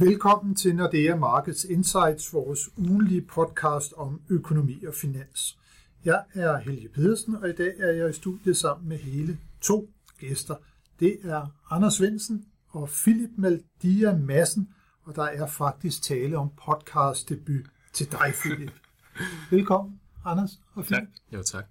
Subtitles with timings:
[0.00, 5.58] Velkommen til Nordea Markets Insights, vores ugenlige podcast om økonomi og finans.
[6.04, 9.90] Jeg er Helge Pedersen, og i dag er jeg i studiet sammen med hele to
[10.18, 10.54] gæster.
[11.00, 14.68] Det er Anders Svendsen og Philip Maldia Madsen,
[15.04, 18.72] og der er faktisk tale om podcast debut til dig, Philip.
[19.50, 21.08] Velkommen, Anders og Philip.
[21.08, 21.38] Tak.
[21.38, 21.64] Jo, tak.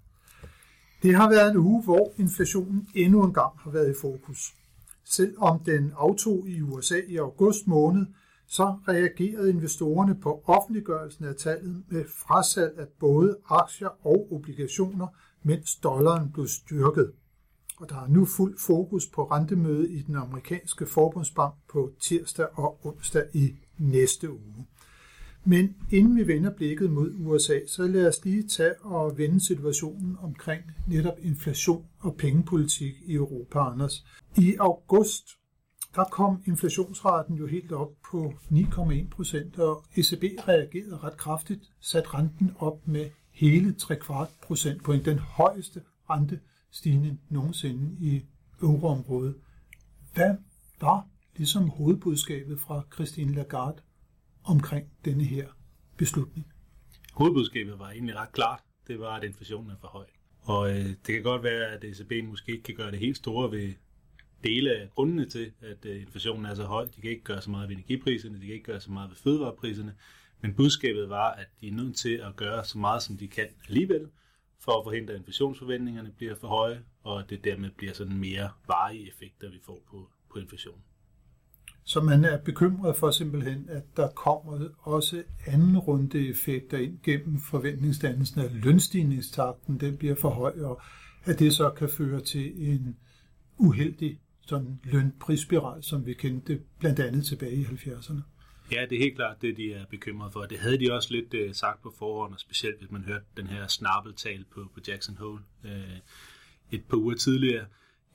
[1.04, 4.56] Det har været en uge, hvor inflationen endnu en gang har været i fokus.
[5.09, 8.05] Selvom den aftog i USA i august måned,
[8.48, 15.07] så reagerede investorerne på offentliggørelsen af tallet med frasalg af både aktier og obligationer,
[15.43, 17.12] mens dollaren blev styrket.
[17.77, 22.85] Og der er nu fuld fokus på rentemøde i den amerikanske forbundsbank på tirsdag og
[22.85, 24.65] onsdag i næste uge.
[25.47, 30.17] Men inden vi vender blikket mod USA, så lad os lige tage og vende situationen
[30.21, 34.05] omkring netop inflation og pengepolitik i Europa, Anders.
[34.37, 35.27] I august
[35.95, 42.09] der kom inflationsraten jo helt op på 9,1 procent, og ECB reagerede ret kraftigt, satte
[42.13, 48.26] renten op med hele 3 kvart procentpoint, den højeste rentestigning nogensinde i
[48.61, 49.35] euroområdet.
[50.13, 50.35] Hvad
[50.82, 53.82] var ligesom hovedbudskabet fra Christine Lagarde
[54.48, 55.48] omkring denne her
[55.98, 56.48] beslutning?
[57.13, 58.59] Hovedbudskabet var egentlig ret klart.
[58.87, 60.05] Det var, at inflationen er for høj.
[60.41, 63.51] Og øh, det kan godt være, at ECB måske ikke kan gøre det helt store
[63.51, 63.73] ved
[64.44, 66.85] dele af grundene til, at øh, inflationen er så høj.
[66.95, 69.17] De kan ikke gøre så meget ved energipriserne, de kan ikke gøre så meget ved
[69.17, 69.95] fødevarepriserne,
[70.41, 73.47] men budskabet var, at de er nødt til at gøre så meget, som de kan
[73.67, 74.09] alligevel,
[74.59, 78.50] for at forhindre, at inflationsforventningerne bliver for høje, og at det dermed bliver sådan mere
[78.67, 80.84] varige effekter, vi får på, på inflationen.
[81.88, 87.40] Så man er bekymret for simpelthen, at der kommer også anden runde effekter ind gennem
[87.40, 90.81] forventningsdannelsen, af lønstigningstakten den bliver for høj, og
[91.25, 92.97] at det så kan føre til en
[93.57, 98.22] uheldig sådan lønprisspiral, som vi kendte blandt andet tilbage i 70'erne.
[98.72, 100.41] Ja, det er helt klart det, de er bekymret for.
[100.41, 103.47] Det havde de også lidt øh, sagt på forhånd, og specielt hvis man hørte den
[103.47, 105.97] her snappeltal på, på Jackson Hole øh,
[106.72, 107.66] et par uger tidligere,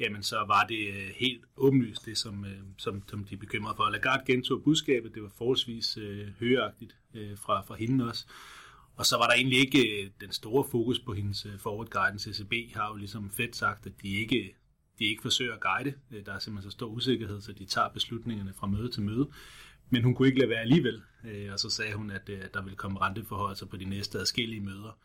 [0.02, 3.90] jamen så var det øh, helt åbenlyst det, som, øh, som, som de bekymrede for.
[3.90, 8.26] Lagarde gentog budskabet, det var forholdsvis øh, højagtigt øh, fra, fra hende også.
[8.96, 12.30] Og så var der egentlig ikke øh, den store fokus på hendes forward guidance.
[12.30, 14.54] ECB har jo ligesom fedt sagt, at de ikke
[14.98, 15.94] de ikke forsøger at guide.
[16.26, 19.28] Der er simpelthen så stor usikkerhed, så de tager beslutningerne fra møde til møde.
[19.90, 21.02] Men hun kunne ikke lade være alligevel,
[21.52, 24.98] og så sagde hun, at, der ville komme renteforhold på de næste adskillige møder.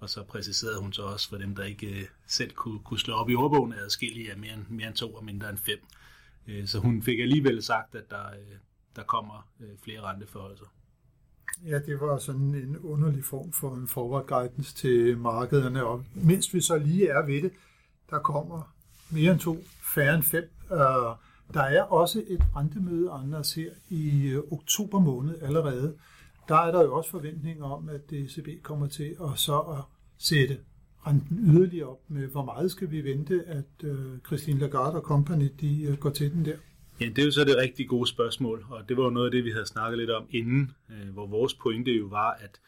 [0.00, 3.14] Og så præciserede hun så også for dem, der ikke øh, selv kunne, kunne slå
[3.14, 5.78] op i ordbogen, at adskillige er mere end, mere end to og mindre end fem.
[6.46, 8.56] Øh, så hun fik alligevel sagt, at der, øh,
[8.96, 9.48] der kommer
[9.84, 10.66] flere renteforholdelser.
[11.66, 16.54] Ja, det var sådan en underlig form for en forward guidance til markederne, og mens
[16.54, 17.52] vi så lige er ved det,
[18.10, 18.74] der kommer
[19.10, 20.50] mere end to, færre end fem.
[21.54, 25.96] Der er også et rentemøde, Anders, her i oktober måned allerede.
[26.50, 29.84] Der er der jo også forventninger om, at ECB kommer til at så at
[30.18, 30.58] sætte
[31.06, 35.48] renten yderligere op med, hvor meget skal vi vente, at øh, Christine Lagarde og company
[35.60, 36.56] de, øh, går til den der?
[37.00, 39.30] Ja, det er jo så det rigtig gode spørgsmål, og det var jo noget af
[39.30, 42.60] det, vi havde snakket lidt om inden, øh, hvor vores pointe jo var, at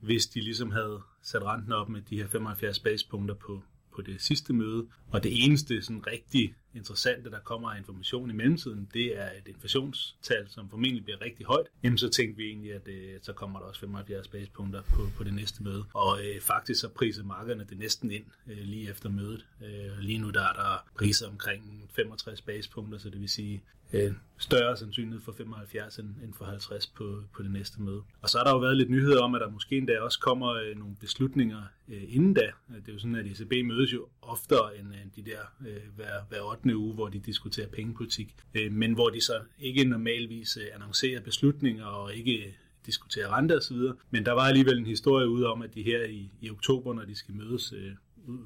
[0.00, 3.62] hvis de ligesom havde sat renten op med de her 75 basispunkter på,
[3.94, 4.86] på det sidste møde.
[5.10, 9.48] Og det eneste sådan rigtig interessante, der kommer af information i mellemtiden, det er et
[9.48, 11.66] inflationstal, som formentlig bliver rigtig højt.
[11.82, 15.24] Jamen så tænkte vi egentlig, at øh, så kommer der også 75 basepunkter på, på
[15.24, 15.84] det næste møde.
[15.94, 19.46] Og øh, faktisk så priser markederne det næsten ind øh, lige efter mødet.
[19.62, 24.12] Øh, lige nu der er der priser omkring 65 basepunkter, så det vil sige øh,
[24.38, 28.02] større sandsynlighed for 75 end, end for 50 på, på det næste møde.
[28.22, 30.54] Og så har der jo været lidt nyheder om, at der måske endda også kommer
[30.54, 32.50] øh, nogle beslutninger øh, inden da.
[32.68, 36.24] Det er jo sådan, at ECB mødes jo oftere end, øh, de der øh, hver,
[36.28, 36.74] hver 8.
[36.74, 41.84] uge, hvor de diskuterer pengepolitik, øh, men hvor de så ikke normalvis øh, annoncerer beslutninger
[41.84, 42.56] og ikke
[42.86, 43.76] diskuterer rente osv.
[44.10, 47.04] Men der var alligevel en historie ude om, at de her i, i oktober, når
[47.04, 47.92] de skal mødes øh,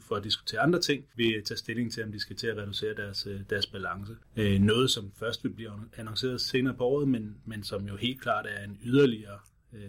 [0.01, 2.95] for at diskutere andre ting, vil tage stilling til, om de skal til at reducere
[2.95, 4.17] deres, deres balance.
[4.61, 8.47] Noget, som først vil blive annonceret senere på året, men, men som jo helt klart
[8.49, 9.39] er en yderligere
[9.73, 9.81] øh,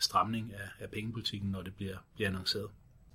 [0.00, 2.70] stramning af, af pengepolitikken, når det bliver, bliver annonceret.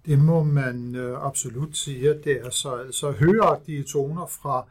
[0.05, 4.67] Det må man øh, absolut sige, at det er så altså højagtige toner fra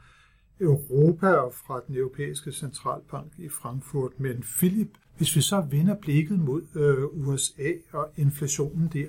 [0.61, 4.21] Europa og fra den europæiske centralbank i Frankfurt.
[4.21, 9.07] Men Philip, hvis vi så vender blikket mod øh, USA og inflationen der,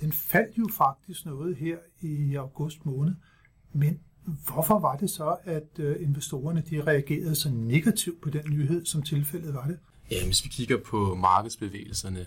[0.00, 3.14] den faldt jo faktisk noget her i august måned.
[3.72, 8.86] Men hvorfor var det så, at øh, investorerne de reagerede så negativt på den nyhed,
[8.86, 9.78] som tilfældet var det?
[10.10, 12.26] Ja, hvis vi kigger på markedsbevægelserne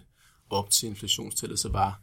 [0.49, 2.01] op til inflationstallet, så var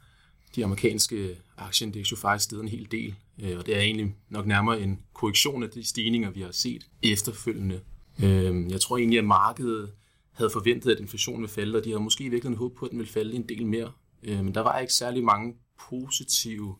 [0.58, 4.46] de amerikanske aktieindeks jo faktisk steget en hel del, øh, og det er egentlig nok
[4.46, 7.80] nærmere en korrektion af de stigninger, vi har set efterfølgende.
[8.22, 9.92] Øh, jeg tror egentlig, at markedet
[10.32, 12.90] havde forventet, at inflationen ville falde, og de havde måske i virkeligheden håbet på, at
[12.90, 13.92] den ville falde en del mere.
[14.22, 15.54] Øh, men der var ikke særlig mange
[15.90, 16.76] positive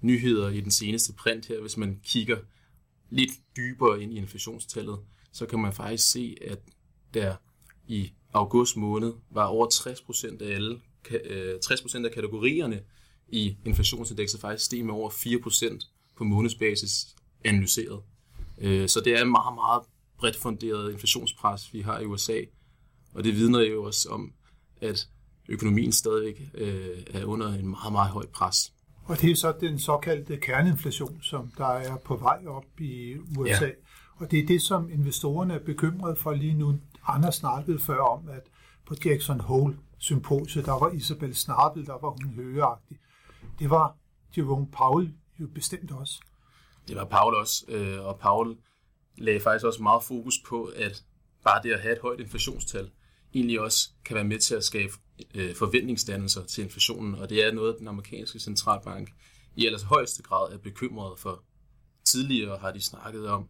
[0.00, 1.60] nyheder i den seneste print her.
[1.60, 2.36] Hvis man kigger
[3.10, 4.98] lidt dybere ind i inflationstallet,
[5.32, 6.58] så kan man faktisk se, at
[7.14, 7.34] der
[7.86, 12.80] i august måned var over 60% af alle 60% af kategorierne
[13.28, 17.06] i inflationsindekset faktisk steg med over 4% på månedsbasis
[17.44, 18.02] analyseret.
[18.58, 19.82] Øh, så det er en meget, meget
[20.18, 22.40] bredt funderet inflationspres, vi har i USA,
[23.14, 24.32] og det vidner jo også om,
[24.80, 25.08] at
[25.48, 28.72] økonomien stadigvæk øh, er under en meget, meget høj pres.
[29.04, 33.64] Og det er så den såkaldte kerneinflation, som der er på vej op i USA.
[33.64, 33.70] Ja.
[34.16, 36.78] Og det er det, som investorerne er bekymrede for lige nu.
[37.06, 38.42] Anders snakkede før om, at
[38.86, 42.98] på Jackson Hole symposiet, der var Isabel Snabel, der var hun højeagtig.
[43.58, 43.96] Det var
[44.36, 46.20] Jerome Powell jo bestemt også.
[46.88, 48.56] Det var Powell også, øh, og Powell
[49.18, 51.04] lagde faktisk også meget fokus på, at
[51.44, 52.90] bare det at have et højt inflationstal,
[53.34, 54.92] egentlig også kan være med til at skabe
[55.34, 59.10] øh, forventningsdannelser til inflationen, og det er noget, den amerikanske centralbank
[59.56, 61.44] i ellers højeste grad er bekymret for.
[62.04, 63.48] Tidligere har de snakket om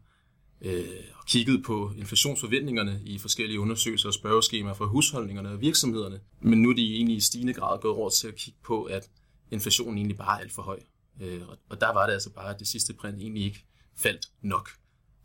[0.61, 0.85] øh,
[1.15, 6.71] og kigget på inflationsforventningerne i forskellige undersøgelser og spørgeskemaer fra husholdningerne og virksomhederne, men nu
[6.71, 9.11] er de egentlig i stigende grad gået over til at kigge på, at
[9.51, 10.81] inflationen egentlig bare alt for høj.
[11.21, 13.65] Øh, og der var det altså bare, at det sidste print egentlig ikke
[13.97, 14.69] faldt nok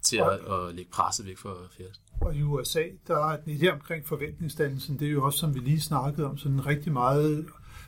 [0.02, 1.86] til at, at lægge presset væk for Fed.
[2.22, 5.82] Og i USA, der er det omkring forventningsdannelsen, det er jo også, som vi lige
[5.82, 7.46] snakkede om, sådan rigtig meget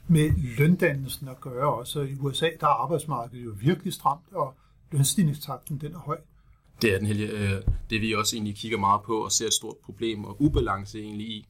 [0.08, 2.02] med løndannelsen at gøre også.
[2.02, 4.56] I USA, der er arbejdsmarkedet jo virkelig stramt, og
[4.92, 6.18] lønstigningstakten, den er høj.
[6.82, 7.28] Det er den helge.
[7.28, 11.00] Øh, det vi også egentlig kigger meget på og ser et stort problem og ubalance
[11.00, 11.48] egentlig i,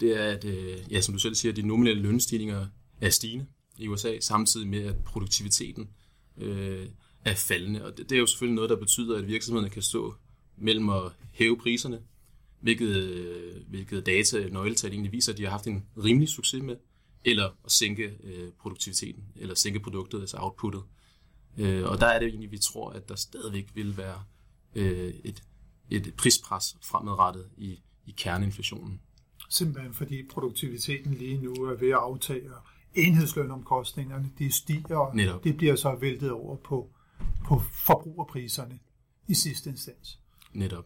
[0.00, 2.66] det er, at, øh, ja, som du selv siger, de nominelle lønstigninger
[3.00, 3.46] er stigende
[3.78, 5.88] i USA, samtidig med, at produktiviteten
[6.36, 6.86] øh,
[7.24, 7.84] er faldende.
[7.84, 10.14] Og det, det er jo selvfølgelig noget, der betyder, at virksomhederne kan stå
[10.56, 12.00] mellem at hæve priserne,
[12.60, 16.76] hvilket, øh, hvilket data nøgletal egentlig viser, at de har haft en rimelig succes med,
[17.24, 20.82] eller at sænke øh, produktiviteten, eller sænke produktet, altså outputtet.
[21.58, 24.22] Øh, og der er det egentlig, vi tror, at der stadigvæk vil være
[24.74, 25.42] øh, et,
[25.90, 29.00] et prispres fremadrettet i, i kerneinflationen.
[29.50, 32.62] Simpelthen fordi produktiviteten lige nu er ved at aftage, og
[32.94, 35.44] enhedslønomkostningerne de stiger, og Netop.
[35.44, 36.90] det bliver så væltet over på,
[37.46, 38.78] på forbrugerpriserne
[39.28, 40.18] i sidste instans.
[40.52, 40.84] Netop.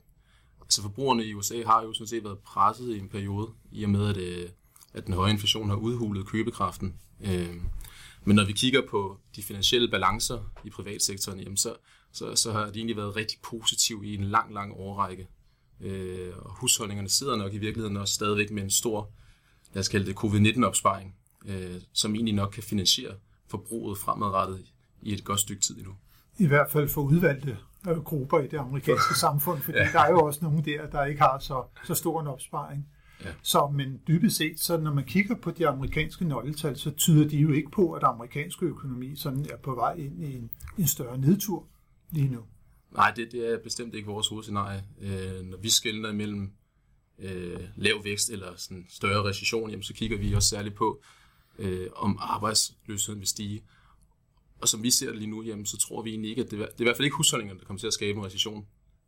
[0.68, 3.90] Så forbrugerne i USA har jo sådan set været presset i en periode, i og
[3.90, 4.48] med at, øh,
[4.92, 6.94] at den høje inflation har udhulet købekraften.
[7.20, 7.56] Øh,
[8.24, 11.74] men når vi kigger på de finansielle balancer i privatsektoren, jamen så,
[12.12, 15.28] så, så har de egentlig været rigtig positive i en lang, lang årrække.
[15.80, 19.10] Øh, og husholdningerne sidder nok i virkeligheden også stadigvæk med en stor,
[19.72, 21.14] lad os kalde det covid-19-opsparing,
[21.46, 23.14] øh, som egentlig nok kan finansiere
[23.50, 24.64] forbruget fremadrettet
[25.02, 25.94] i et godt stykke tid endnu.
[26.38, 27.58] I hvert fald for udvalgte
[27.88, 29.88] øh, grupper i det amerikanske samfund, fordi ja.
[29.92, 32.88] der er jo også nogle der, der ikke har så, så stor en opsparing.
[33.24, 33.30] Ja.
[33.42, 37.36] Så, men dybest set, så når man kigger på de amerikanske nøgletal, så tyder de
[37.36, 41.18] jo ikke på, at amerikansk økonomi sådan er på vej ind i en, en større
[41.18, 41.66] nedtur
[42.10, 42.40] lige nu.
[42.90, 44.84] Nej, det, det er bestemt ikke vores hovedscenarie.
[45.00, 46.52] Øh, når vi skældner imellem
[47.18, 51.02] øh, lav vækst eller sådan større recession, jamen, så kigger vi også særligt på,
[51.58, 53.62] øh, om arbejdsløsheden vil stige.
[54.60, 56.58] Og som vi ser det lige nu, jamen, så tror vi egentlig ikke, at det,
[56.58, 58.66] det er i hvert fald ikke husholdningerne, der kommer til at skabe en recession.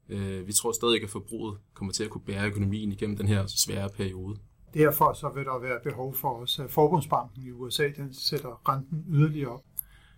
[0.09, 3.47] Øh, vi tror stadig at forbruget kommer til at kunne bære økonomien igennem den her
[3.47, 4.37] svære periode.
[4.75, 6.61] Derfor så vil der være behov for os.
[6.69, 9.65] Forbundsbanken i USA den sætter renten yderligere op.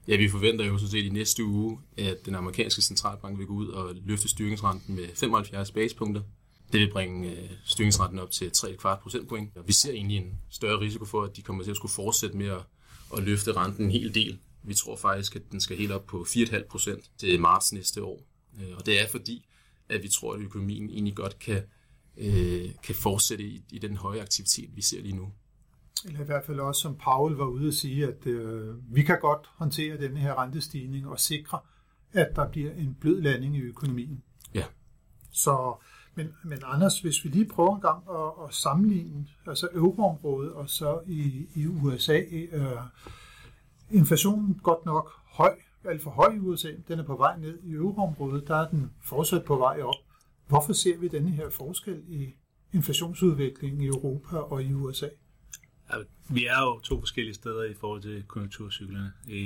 [0.09, 3.55] Ja, vi forventer jo sådan set i næste uge, at den amerikanske centralbank vil gå
[3.55, 6.23] ud og løfte styringsrenten med 75 basepunkter.
[6.73, 9.53] Det vil bringe øh, styringsrenten op til 3,25 procentpoint.
[9.67, 12.47] Vi ser egentlig en større risiko for, at de kommer til at skulle fortsætte med
[12.47, 12.63] at,
[13.17, 14.39] at løfte renten en hel del.
[14.63, 18.23] Vi tror faktisk, at den skal helt op på 4,5 procent til marts næste år.
[18.61, 19.47] Øh, og det er fordi,
[19.89, 21.63] at vi tror, at økonomien egentlig godt kan,
[22.17, 25.33] øh, kan fortsætte i, i den høje aktivitet, vi ser lige nu.
[26.05, 29.21] Eller i hvert fald også, som Paul var ude at sige, at øh, vi kan
[29.21, 31.59] godt håndtere denne her rentestigning og sikre,
[32.13, 34.23] at der bliver en blød landing i økonomien.
[34.55, 34.65] Ja.
[35.33, 35.83] Så,
[36.17, 40.71] men, men Anders, hvis vi lige prøver en gang at, at sammenligne altså euroområdet og
[40.71, 42.21] så i, i USA,
[42.53, 42.77] øh,
[43.91, 45.55] inflationen godt nok høj,
[45.85, 48.93] alt for høj i USA, den er på vej ned i euroområdet, der er den
[49.05, 49.95] fortsat på vej op.
[50.49, 52.35] Hvorfor ser vi denne her forskel i
[52.73, 55.09] inflationsudviklingen i Europa og i USA?
[55.93, 55.97] Ja,
[56.29, 59.13] vi er jo to forskellige steder i forhold til konjunkturcyklerne.
[59.29, 59.41] I,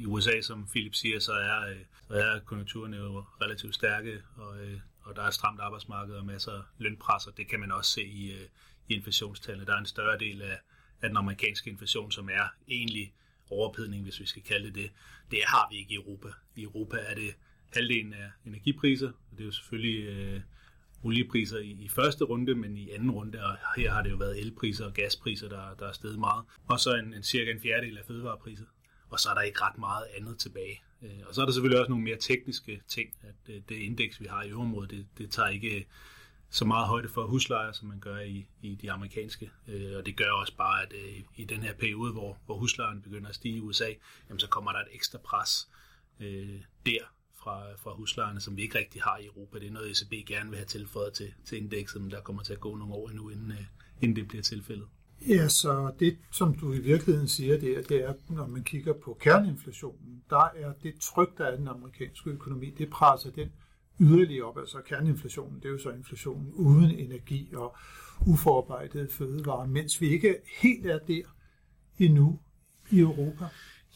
[0.00, 1.76] i USA, som Philip siger, så er, øh,
[2.08, 6.52] så er konjunkturerne jo relativt stærke, og, øh, og der er stramt arbejdsmarked og masser
[6.52, 7.30] af lønpresser.
[7.30, 8.48] Det kan man også se i, øh,
[8.88, 9.66] i inflationstallene.
[9.66, 10.58] Der er en større del af,
[11.02, 13.14] af den amerikanske inflation, som er egentlig
[13.50, 14.90] overophedning, hvis vi skal kalde det det.
[15.30, 16.28] Det har vi ikke i Europa.
[16.56, 17.34] I Europa er det
[17.72, 20.40] halvdelen af energipriser, og det er jo selvfølgelig øh,
[21.02, 24.40] oliepriser i, i første runde, men i anden runde, og her har det jo været
[24.40, 26.44] elpriser og gaspriser, der, der er steget meget.
[26.68, 28.64] Og så en, en cirka en fjerdedel af fødevarepriser.
[29.10, 30.82] Og så er der ikke ret meget andet tilbage.
[31.04, 34.20] Øh, og så er der selvfølgelig også nogle mere tekniske ting, at øh, det indeks,
[34.20, 35.84] vi har i øvrigt, det, det tager ikke øh,
[36.50, 39.50] så meget højde for huslejer, som man gør i, i de amerikanske.
[39.68, 43.02] Øh, og det gør også bare, at øh, i den her periode, hvor, hvor huslejerne
[43.02, 43.88] begynder at stige i USA,
[44.28, 45.68] jamen, så kommer der et ekstra pres
[46.20, 49.58] øh, der fra, fra huslejerne, som vi ikke rigtig har i Europa.
[49.58, 52.52] Det er noget, ECB gerne vil have tilføjet til, til indekset, men der kommer til
[52.52, 53.64] at gå nogle år endnu, inden, øh,
[54.00, 54.88] inden det bliver tilfældet.
[55.28, 58.92] Ja, så det, som du i virkeligheden siger, det er, det er, når man kigger
[58.92, 63.52] på kerneinflationen, der er det tryk, der er den amerikanske økonomi, det presser den
[64.00, 64.58] yderligere op.
[64.58, 67.76] Altså kerneinflationen, det er jo så inflationen uden energi og
[68.26, 71.22] uforarbejdede fødevarer, mens vi ikke helt er der
[71.98, 72.40] endnu
[72.90, 73.44] i Europa.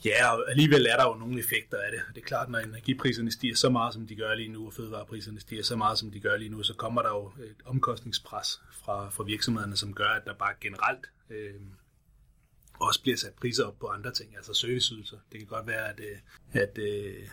[0.04, 2.00] Ja, og alligevel er der jo nogle effekter af det.
[2.14, 5.40] Det er klart, når energipriserne stiger så meget, som de gør lige nu, og fødevarepriserne
[5.40, 9.10] stiger så meget, som de gør lige nu, så kommer der jo et omkostningspres fra,
[9.10, 11.60] fra virksomhederne, som gør, at der bare generelt øh,
[12.80, 15.18] også bliver sat priser op på andre ting, altså serviceydelser.
[15.32, 16.18] Det kan godt være, at, øh,
[16.62, 17.28] at øh,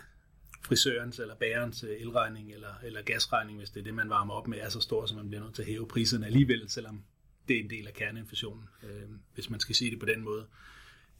[0.64, 4.48] frisørens eller bærens øh, elregning eller, eller gasregning, hvis det er det, man varmer op
[4.48, 7.04] med, er så stor, så man bliver nødt til at hæve priserne alligevel, selvom
[7.48, 10.46] det er en del af kerneinflationen, øh, hvis man skal sige det på den måde.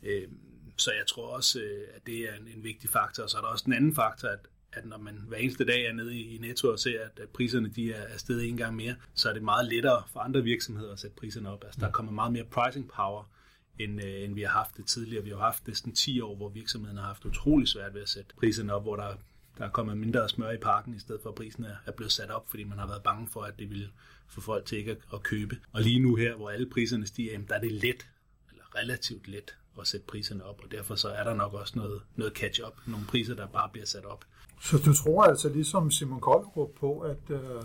[0.03, 0.29] Øh,
[0.77, 3.23] så jeg tror også, øh, at det er en, en vigtig faktor.
[3.23, 5.87] Og så er der også en anden faktor, at, at når man hver eneste dag
[5.87, 9.29] er nede i, Netto og ser, at, priserne de er, afsted en gang mere, så
[9.29, 11.65] er det meget lettere for andre virksomheder at sætte priserne op.
[11.65, 13.31] Altså der kommer meget mere pricing power,
[13.79, 15.25] end, øh, end vi har haft det tidligere.
[15.25, 18.35] Vi har haft næsten 10 år, hvor virksomheden har haft utrolig svært ved at sætte
[18.37, 19.15] priserne op, hvor der,
[19.59, 22.13] der er kommet mindre smør i parken, i stedet for at prisen er, er blevet
[22.13, 23.91] sat op, fordi man har været bange for, at det ville
[24.29, 25.57] få folk til ikke at, at købe.
[25.73, 28.07] Og lige nu her, hvor alle priserne stiger, jamen, der er det let,
[28.51, 32.03] eller relativt let at sætte priserne op, og derfor så er der nok også noget,
[32.17, 34.25] noget catch-up, nogle priser, der bare bliver sat op.
[34.61, 37.63] Så du tror altså ligesom Simon Koldrup på, at øh,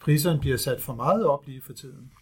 [0.00, 2.12] priserne bliver sat for meget op lige for tiden?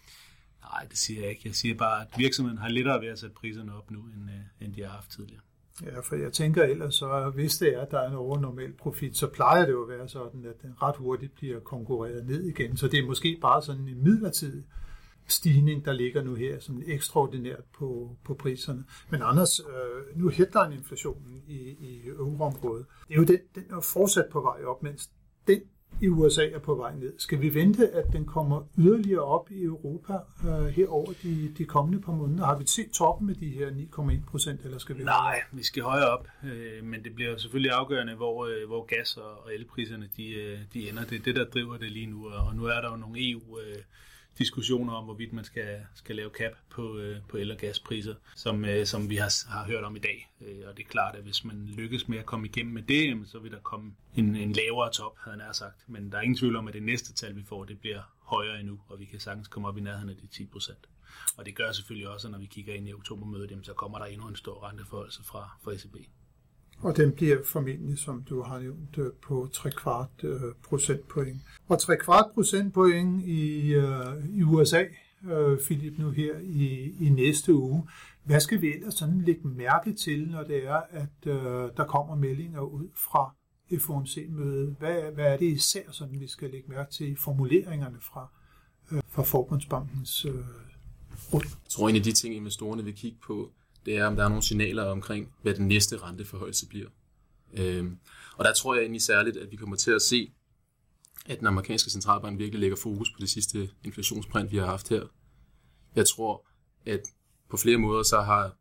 [0.61, 1.41] Nej, det siger jeg ikke.
[1.45, 4.65] Jeg siger bare, at virksomheden har lettere ved at sætte priserne op nu, end, øh,
[4.65, 5.41] end de har haft tidligere.
[5.83, 9.17] Ja, for jeg tænker ellers, så hvis det er, at der er en overnormal profit,
[9.17, 12.77] så plejer det jo at være sådan, at den ret hurtigt bliver konkurreret ned igen.
[12.77, 14.63] Så det er måske bare sådan en midlertidig
[15.27, 18.83] stigning, der ligger nu her, som ekstraordinært på, på priserne.
[19.09, 24.25] Men Anders, øh, nu headline-inflationen i, i euroområdet, det er jo den, den er fortsat
[24.31, 25.09] på vej op, mens
[25.47, 25.61] den
[26.01, 27.13] i USA er på vej ned.
[27.17, 30.13] Skal vi vente, at den kommer yderligere op i Europa
[30.47, 32.45] øh, her over de, de kommende par måneder?
[32.45, 35.83] Har vi set toppen med de her 9,1 procent, eller skal vi Nej, vi skal
[35.83, 40.33] højere op, øh, men det bliver selvfølgelig afgørende, hvor, øh, hvor gas- og elpriserne de,
[40.33, 41.05] øh, de ender.
[41.05, 43.59] Det er det, der driver det lige nu, og nu er der jo nogle EU...
[43.59, 43.75] Øh,
[44.37, 48.65] diskussioner om, hvorvidt man skal, skal lave cap på, øh, på el- og gaspriser, som,
[48.65, 50.31] øh, som vi har, har hørt om i dag.
[50.41, 53.29] Øh, og det er klart, at hvis man lykkes med at komme igennem med det,
[53.29, 55.83] så vil der komme en, en lavere top, havde jeg sagt.
[55.87, 58.59] Men der er ingen tvivl om, at det næste tal, vi får, det bliver højere
[58.59, 60.89] endnu, og vi kan sagtens komme op i nærheden af de 10 procent.
[61.37, 64.05] Og det gør selvfølgelig også, at når vi kigger ind i oktobermødet, så kommer der
[64.05, 65.95] endnu en stor renteforholdelse fra, fra ECB.
[66.77, 71.41] Og den bliver formentlig, som du har nævnt, øh, på 3 kvart øh, procentpoint.
[71.67, 74.83] Og 3 kvart procentpoint i, øh, i USA,
[75.31, 77.87] øh, Philip, nu her i, i næste uge.
[78.23, 81.23] Hvad skal vi ellers sådan lægge mærke til, når det er, at
[81.77, 83.35] der kommer meldinger ud fra
[83.79, 84.75] FOMC-mødet?
[84.79, 88.29] Hvad, hvad er det især, sådan, vi skal lægge mærke til i formuleringerne fra,
[89.07, 90.33] fra Forbundsbankens øh,
[91.33, 91.41] råd?
[91.43, 93.51] Jeg tror, en af de ting, investorerne vil kigge på,
[93.85, 96.89] det er, om der er nogle signaler omkring, hvad den næste renteforhøjelse bliver.
[97.53, 97.97] Øhm,
[98.37, 100.31] og der tror jeg egentlig særligt, at vi kommer til at se,
[101.25, 105.03] at den amerikanske centralbank virkelig lægger fokus på det sidste inflationsprint, vi har haft her.
[105.95, 106.47] Jeg tror,
[106.85, 107.01] at
[107.49, 108.55] på flere måder så har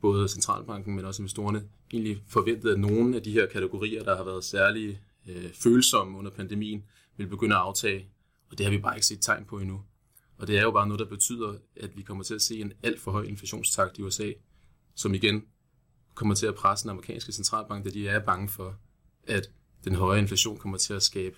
[0.00, 4.24] både centralbanken, men også investorerne egentlig forventet, at nogle af de her kategorier, der har
[4.24, 6.84] været særlig øh, følsomme under pandemien,
[7.16, 8.08] vil begynde at aftage.
[8.50, 9.82] Og det har vi bare ikke set tegn på endnu.
[10.38, 12.72] Og det er jo bare noget, der betyder, at vi kommer til at se en
[12.82, 14.32] alt for høj inflationstakt i USA,
[14.94, 15.42] som igen
[16.14, 18.74] kommer til at presse den amerikanske centralbank, da de er bange for,
[19.26, 19.50] at
[19.84, 21.36] den høje inflation kommer til at skabe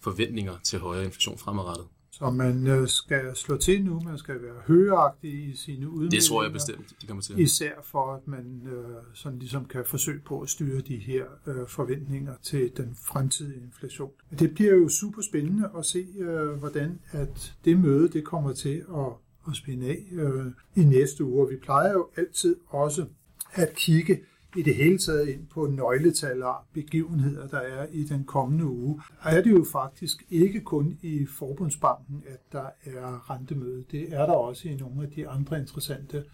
[0.00, 1.86] forventninger til højere inflation fremadrettet.
[2.18, 6.20] Så man øh, skal slå til nu, man skal være højagtig i sine udmeldinger.
[6.20, 7.38] Det tror jeg bestemt, de kommer til.
[7.38, 11.68] Især for, at man øh, sådan ligesom kan forsøge på at styre de her øh,
[11.68, 14.10] forventninger til den fremtidige inflation.
[14.38, 18.84] Det bliver jo super spændende at se, øh, hvordan at det møde det kommer til
[18.96, 19.12] at
[19.46, 21.48] og spænde af øh, i næste uge.
[21.48, 23.06] Vi plejer jo altid også
[23.52, 24.20] at kigge
[24.56, 29.02] i det hele taget ind på nøgletal og begivenheder, der er i den kommende uge.
[29.20, 33.84] Og er det jo faktisk ikke kun i Forbundsbanken, at der er rentemøde.
[33.90, 36.24] Det er der også i nogle af de andre interessante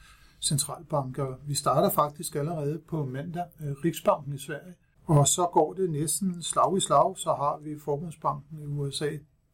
[0.40, 1.26] centralbanker.
[1.47, 6.42] Vi starter faktisk allerede på mandag, øh, Riksbanken i Sverige, og så går det næsten
[6.42, 9.09] slag i slag, så har vi Forbundsbanken i USA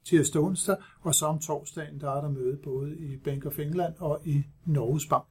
[0.08, 3.94] tirsdag onsdag, og så om torsdagen, der er der møde både i Bank of England
[3.98, 5.24] og i Norges Bank.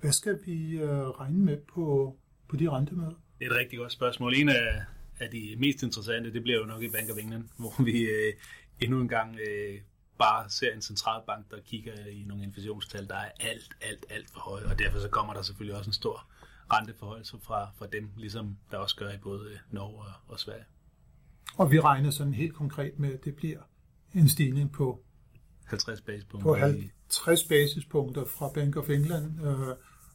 [0.00, 2.16] Hvad skal vi øh, regne med på,
[2.48, 3.14] på de rentemøder?
[3.38, 4.34] Det er et rigtig godt spørgsmål.
[4.34, 4.82] En af,
[5.20, 8.32] af de mest interessante, det bliver jo nok i Bank of England, hvor vi øh,
[8.80, 9.80] endnu en gang øh,
[10.18, 14.40] bare ser en centralbank, der kigger i nogle inflationstal, der er alt, alt, alt for
[14.40, 16.26] høje, og derfor så kommer der selvfølgelig også en stor
[16.72, 20.64] renteforhold fra, fra dem, ligesom der også gør i både Norge og, og Sverige.
[21.56, 23.60] Og vi regner sådan helt konkret med, at det bliver
[24.14, 25.00] en stigning på
[25.64, 26.50] 50 basispunkter.
[26.50, 29.40] På 50 basispunkter fra Bank of England.
[29.40, 29.68] Øh,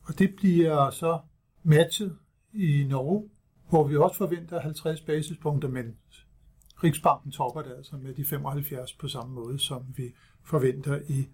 [0.04, 1.20] og det bliver så
[1.64, 2.18] matchet
[2.54, 3.30] i Norge,
[3.70, 5.96] hvor vi også forventer 50 basispunkter, men
[6.84, 10.14] Riksbanken topper det altså med de 75 på samme måde, som vi
[10.44, 11.28] forventer i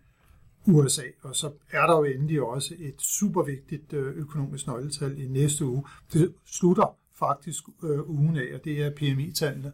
[0.67, 1.03] USA.
[1.21, 5.65] Og så er der jo endelig også et super vigtigt øh, økonomisk nøgletal i næste
[5.65, 5.83] uge.
[6.13, 9.71] Det slutter faktisk øh, ugen af, og det er PMI-tallene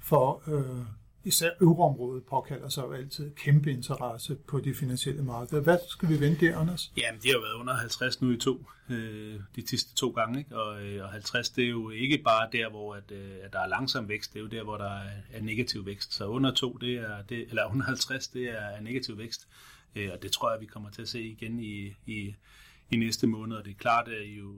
[0.00, 0.86] for øh,
[1.24, 5.62] især euroområdet påkalder sig jo altid kæmpe interesse på de finansielle markeder.
[5.62, 6.92] Hvad skal vi vente der, Anders?
[6.96, 10.56] Jamen, det har været under 50 nu i to, øh, de sidste to gange, ikke?
[10.56, 13.60] Og, øh, og 50 det er jo ikke bare der, hvor at, øh, at der
[13.60, 16.14] er langsom vækst, det er jo der, hvor der er, er negativ vækst.
[16.14, 19.48] Så under 2, det er, det, eller under 50, det er negativ vækst.
[19.96, 22.34] Øh, og det tror jeg, vi kommer til at se igen i, i,
[22.90, 23.56] i næste måned.
[23.56, 24.54] Og det er klart, at jo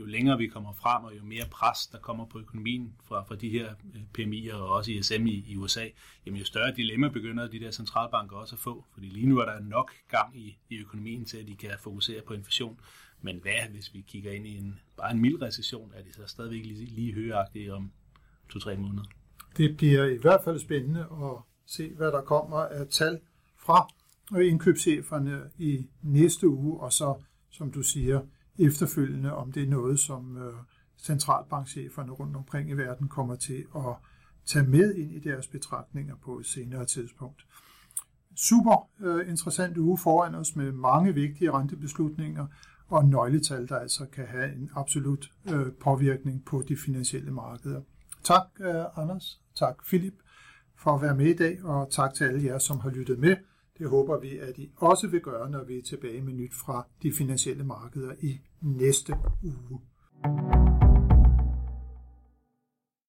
[0.00, 3.36] jo længere vi kommer frem, og jo mere pres, der kommer på økonomien fra, fra
[3.36, 5.86] de her øh, PMI'er og også ISM i, i USA,
[6.26, 8.84] jamen jo større dilemma begynder de der centralbanker også at få.
[8.92, 12.22] Fordi lige nu er der nok gang i, i økonomien til, at de kan fokusere
[12.26, 12.80] på inflation.
[13.22, 16.26] Men hvad, hvis vi kigger ind i en, bare en mild recession, er det så
[16.26, 17.92] stadigvæk lige, lige højagtigt om
[18.48, 19.04] to-tre måneder?
[19.56, 23.20] Det bliver i hvert fald spændende at se, hvad der kommer af tal
[23.58, 23.88] fra
[24.38, 27.14] indkøbscheferne i næste uge, og så,
[27.50, 28.20] som du siger,
[28.58, 30.54] efterfølgende, om det er noget, som øh,
[30.98, 33.94] centralbankcheferne rundt omkring i verden kommer til at
[34.46, 37.46] tage med ind i deres betragtninger på et senere tidspunkt.
[38.36, 42.46] Super øh, interessant uge foran os med mange vigtige rentebeslutninger
[42.88, 47.80] og nøgletal, der altså kan have en absolut øh, påvirkning på de finansielle markeder.
[48.24, 49.40] Tak, øh, Anders.
[49.54, 50.14] Tak, Philip,
[50.78, 53.36] for at være med i dag, og tak til alle jer, som har lyttet med.
[53.80, 56.86] Det håber vi, at I også vil gøre, når vi er tilbage med nyt fra
[57.02, 59.12] de finansielle markeder i næste
[59.42, 59.80] uge.